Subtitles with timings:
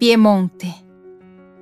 [0.00, 0.74] Piemonte.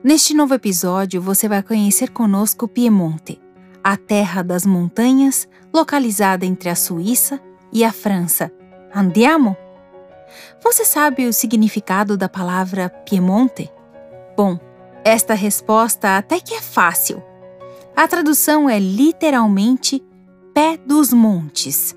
[0.04, 3.40] Neste novo episódio, você vai conhecer conosco Piemonte,
[3.82, 7.40] a terra das montanhas, localizada entre a Suíça
[7.72, 8.48] e a França.
[8.94, 9.56] Andiamo?
[10.62, 13.68] Você sabe o significado da palavra Piemonte?
[14.36, 14.56] Bom,
[15.04, 17.20] esta resposta até que é fácil.
[17.96, 20.00] A tradução é literalmente
[20.54, 21.92] pé dos montes.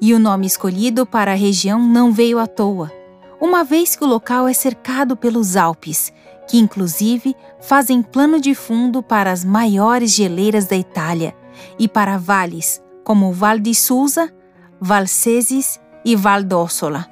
[0.00, 2.95] E o nome escolhido para a região não veio à toa
[3.40, 6.12] uma vez que o local é cercado pelos Alpes,
[6.48, 11.34] que inclusive fazem plano de fundo para as maiores geleiras da Itália
[11.78, 14.32] e para vales como Val di Susa,
[14.80, 17.06] Val Cesis e Val d'Ossola.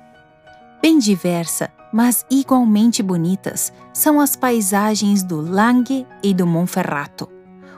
[0.82, 7.30] Bem diversa, mas igualmente bonitas, são as paisagens do Langhe e do Monferrato,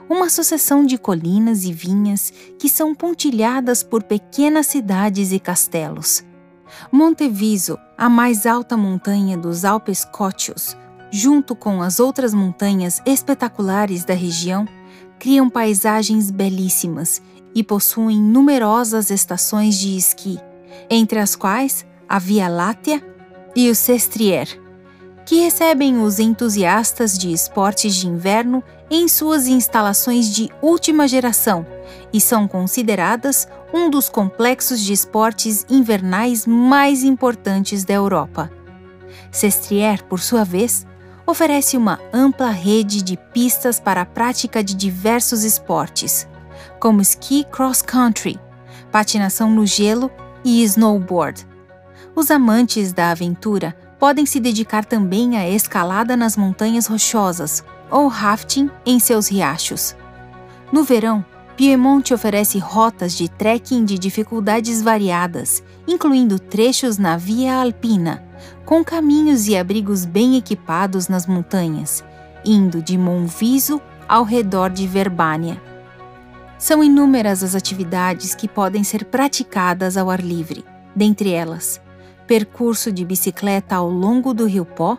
[0.09, 6.25] uma sucessão de colinas e vinhas que são pontilhadas por pequenas cidades e castelos.
[6.91, 10.77] Monteviso, a mais alta montanha dos Alpes Cótios,
[11.11, 14.67] junto com as outras montanhas espetaculares da região,
[15.19, 17.23] criam paisagens belíssimas
[17.55, 20.39] e possuem numerosas estações de esqui,
[20.91, 23.03] entre as quais a Via Láctea
[23.55, 24.61] e o Sestrier,
[25.25, 31.67] que recebem os entusiastas de esportes de inverno em suas instalações de última geração
[32.13, 38.51] e são consideradas um dos complexos de esportes invernais mais importantes da Europa.
[39.31, 40.87] Sestrier, por sua vez,
[41.27, 46.29] oferece uma ampla rede de pistas para a prática de diversos esportes,
[46.79, 48.39] como ski cross-country,
[48.93, 50.11] patinação no gelo
[50.45, 51.47] e snowboard.
[52.15, 58.71] Os amantes da aventura podem se dedicar também à escalada nas montanhas rochosas ou rafting
[58.85, 59.97] em seus riachos.
[60.73, 61.25] No verão,
[61.57, 68.23] Piemonte oferece rotas de trekking de dificuldades variadas, incluindo trechos na Via Alpina,
[68.65, 72.05] com caminhos e abrigos bem equipados nas montanhas,
[72.45, 75.61] indo de Monviso ao redor de Verbânia.
[76.59, 80.65] São inúmeras as atividades que podem ser praticadas ao ar livre,
[80.95, 81.81] dentre elas,
[82.27, 84.99] percurso de bicicleta ao longo do Rio Pó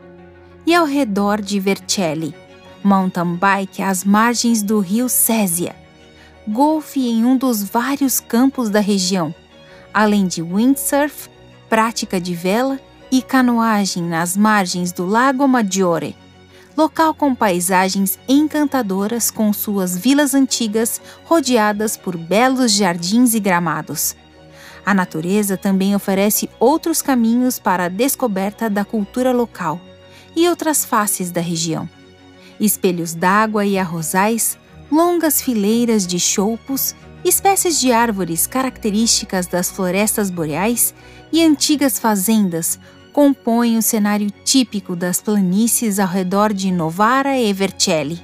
[0.65, 2.35] e ao redor de Vercelli,
[2.83, 5.75] mountain bike às margens do rio Césia,
[6.47, 9.33] golfe em um dos vários campos da região,
[9.93, 11.29] além de windsurf,
[11.69, 12.79] prática de vela
[13.11, 16.15] e canoagem nas margens do Lago Maggiore,
[16.75, 24.15] local com paisagens encantadoras com suas vilas antigas rodeadas por belos jardins e gramados.
[24.85, 29.81] A natureza também oferece outros caminhos para a descoberta da cultura local
[30.35, 31.89] e outras faces da região.
[32.59, 34.57] Espelhos d'água e arrozais
[34.91, 40.93] longas fileiras de choupos, espécies de árvores características das florestas boreais
[41.31, 42.79] e antigas fazendas
[43.11, 48.21] compõem o cenário típico das planícies ao redor de Novara e Vercelli.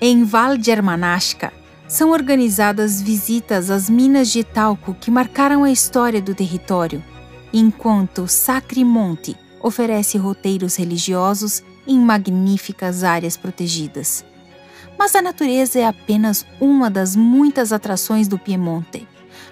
[0.00, 1.52] Em Val Germanasca,
[1.86, 7.04] são organizadas visitas às minas de talco que marcaram a história do território,
[7.52, 14.24] enquanto Sacrimonte oferece roteiros religiosos em magníficas áreas protegidas.
[14.98, 19.06] Mas a natureza é apenas uma das muitas atrações do Piemonte.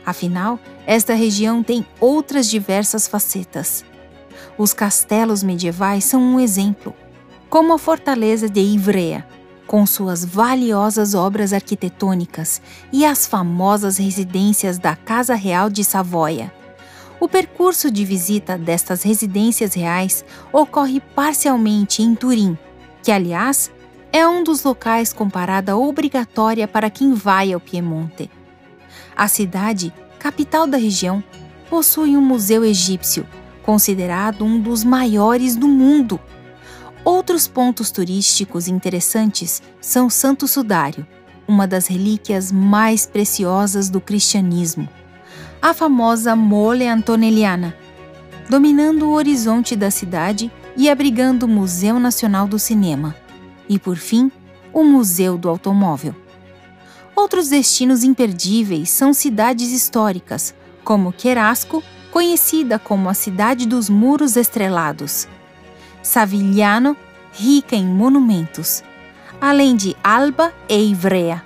[0.05, 3.85] Afinal, esta região tem outras diversas facetas.
[4.57, 6.95] Os castelos medievais são um exemplo,
[7.49, 9.27] como a fortaleza de Ivrea,
[9.67, 12.61] com suas valiosas obras arquitetônicas
[12.93, 16.53] e as famosas residências da Casa Real de Savoia.
[17.21, 22.57] O percurso de visita destas residências reais ocorre parcialmente em Turim,
[23.03, 23.71] que, aliás,
[24.11, 28.31] é um dos locais com parada obrigatória para quem vai ao Piemonte.
[29.15, 31.23] A cidade, capital da região,
[31.69, 33.27] possui um museu egípcio,
[33.63, 36.19] considerado um dos maiores do mundo.
[37.05, 41.07] Outros pontos turísticos interessantes são Santo Sudário,
[41.47, 44.89] uma das relíquias mais preciosas do cristianismo,
[45.63, 47.77] a famosa Mole Antonelliana,
[48.49, 53.15] dominando o horizonte da cidade e abrigando o Museu Nacional do Cinema
[53.69, 54.33] e, por fim,
[54.73, 56.15] o Museu do Automóvel.
[57.15, 65.29] Outros destinos imperdíveis são cidades históricas, como Querasco, conhecida como a Cidade dos Muros Estrelados,
[66.03, 66.97] Savigliano,
[67.33, 68.83] rica em monumentos,
[69.39, 71.45] além de Alba e Ivrea.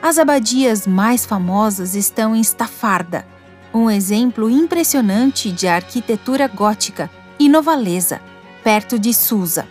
[0.00, 3.26] As abadias mais famosas estão em Stafarda,
[3.74, 8.20] um exemplo impressionante de arquitetura gótica e novalesa,
[8.62, 9.66] perto de Susa.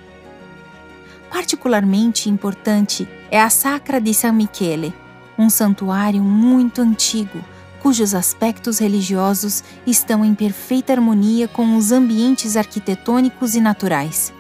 [1.30, 4.94] Particularmente importante é a Sacra di San Michele,
[5.38, 7.44] um santuário muito antigo,
[7.82, 14.34] cujos aspectos religiosos estão em perfeita harmonia com os ambientes arquitetônicos e naturais.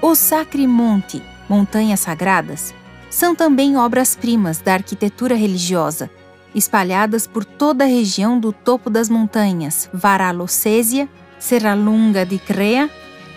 [0.00, 2.72] Os Sacri Monti, montanhas sagradas,
[3.10, 6.10] são também obras-primas da arquitetura religiosa,
[6.58, 11.08] espalhadas por toda a região do topo das montanhas Varalocésia,
[11.38, 12.90] Serralunga di Crea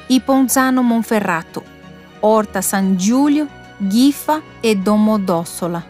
[0.10, 1.64] e Ponzano Monferrato,
[2.20, 3.48] Horta San Giulio,
[3.80, 5.86] Gifa e Domodossola.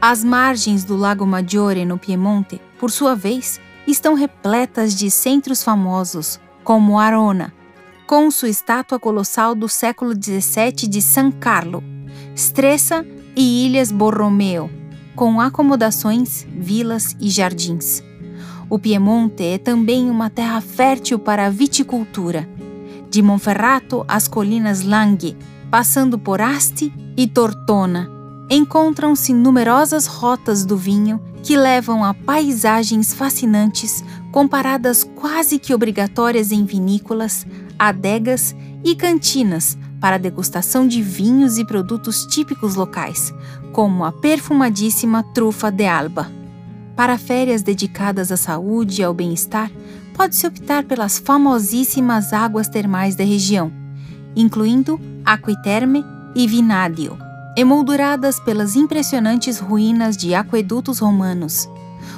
[0.00, 6.38] As margens do Lago Maggiore, no Piemonte, por sua vez, estão repletas de centros famosos,
[6.62, 7.52] como Arona,
[8.06, 11.82] com sua estátua colossal do século XVII de San Carlo,
[12.34, 14.70] Stressa e Ilhas Borromeo,
[15.16, 18.04] com acomodações, vilas e jardins.
[18.68, 22.46] O Piemonte é também uma terra fértil para a viticultura.
[23.10, 25.36] De Monferrato às colinas Langhe,
[25.70, 28.10] passando por Asti e Tortona,
[28.50, 36.64] encontram-se numerosas rotas do vinho que levam a paisagens fascinantes, comparadas quase que obrigatórias em
[36.64, 37.46] vinícolas,
[37.78, 38.54] adegas
[38.84, 43.32] e cantinas para degustação de vinhos e produtos típicos locais,
[43.72, 46.30] como a perfumadíssima trufa de alba.
[46.94, 49.70] Para férias dedicadas à saúde e ao bem-estar,
[50.14, 53.70] pode-se optar pelas famosíssimas águas termais da região,
[54.34, 56.04] incluindo Aquiterme
[56.34, 57.18] e Vinádio,
[57.56, 61.68] emolduradas pelas impressionantes ruínas de aquedutos romanos.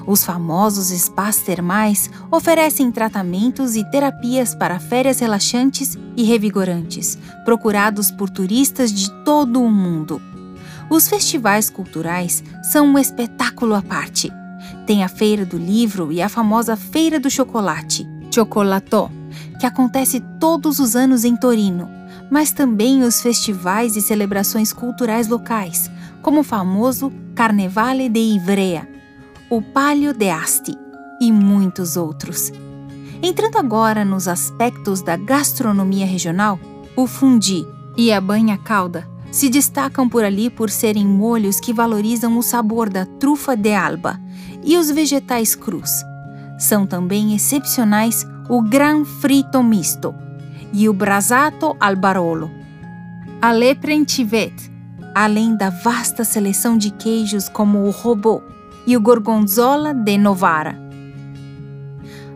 [0.06, 8.30] Os famosos spas termais oferecem tratamentos e terapias para férias relaxantes e revigorantes, procurados por
[8.30, 10.20] turistas de todo o mundo.
[10.90, 14.32] Os festivais culturais são um espetáculo à parte.
[14.86, 19.10] Tem a Feira do Livro e a famosa Feira do Chocolate, Chocolató,
[19.60, 21.88] que acontece todos os anos em Torino,
[22.30, 25.90] mas também os festivais e celebrações culturais locais,
[26.22, 28.88] como o famoso Carnevale de Ivrea,
[29.50, 30.76] o Palio de Asti
[31.18, 32.52] e muitos outros.
[33.22, 36.60] Entrando agora nos aspectos da gastronomia regional,
[36.94, 37.66] o fundi
[37.96, 42.90] e a banha calda se destacam por ali por serem molhos que valorizam o sabor
[42.90, 44.20] da trufa de alba
[44.62, 45.90] e os vegetais crus.
[46.58, 50.14] São também excepcionais o gran frito misto
[50.74, 52.50] e o brasato al barolo.
[53.40, 54.54] A leprentivet,
[55.14, 58.42] além da vasta seleção de queijos como o robô
[58.88, 60.74] e o gorgonzola de Novara.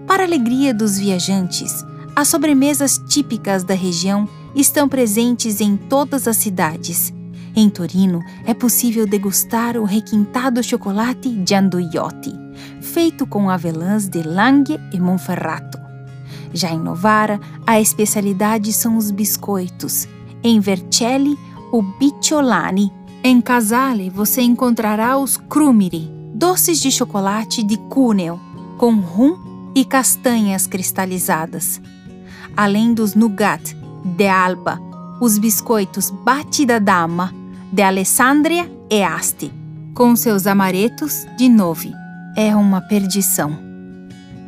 [0.07, 1.83] Para alegria dos viajantes,
[2.15, 7.11] as sobremesas típicas da região estão presentes em todas as cidades.
[7.57, 12.39] Em Torino é possível degustar o requintado chocolate Gianduiotti,
[12.83, 15.79] feito com avelãs de Langhe e Monferrato.
[16.53, 20.07] Já em Novara, a especialidade são os biscoitos.
[20.45, 21.35] Em Vercelli,
[21.73, 22.93] o Bicciolani.
[23.25, 28.41] Em Casale, você encontrará os Crumiri, doces de chocolate de Cuneo,
[28.77, 31.81] com rum e castanhas cristalizadas.
[32.57, 34.77] Além dos Nougat de Alba,
[35.21, 37.33] os biscoitos Batti da Dama,
[37.73, 39.53] de Alessandria e Asti,
[39.95, 41.93] com seus amaretos de Novi.
[42.37, 43.57] É uma perdição.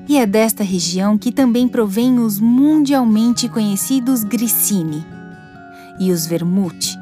[0.08, 5.06] E é desta região que também provém os mundialmente conhecidos Grissini
[6.00, 6.98] e os Vermouth.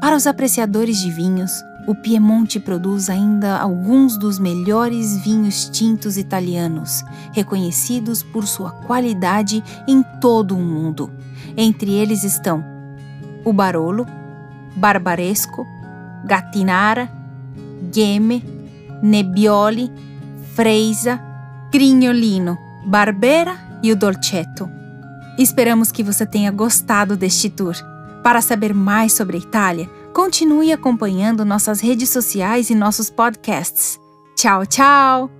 [0.00, 1.52] Para os apreciadores de vinhos,
[1.86, 10.02] o Piemonte produz ainda alguns dos melhores vinhos tintos italianos, reconhecidos por sua qualidade em
[10.20, 11.10] todo o mundo.
[11.56, 12.64] Entre eles estão
[13.44, 14.04] o Barolo,
[14.74, 15.64] Barbaresco,
[16.24, 17.08] Gattinara,
[17.92, 18.44] Ghemme,
[19.00, 19.92] Nebbioli,
[20.54, 21.20] Freisa,
[21.70, 24.68] Grignolino, Barbera e o Dolcetto.
[25.38, 27.76] Esperamos que você tenha gostado deste tour.
[28.24, 34.00] Para saber mais sobre a Itália, continue acompanhando nossas redes sociais e nossos podcasts.
[34.34, 35.35] Tchau, tchau!